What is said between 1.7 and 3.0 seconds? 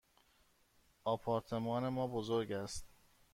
ما بزرگ است.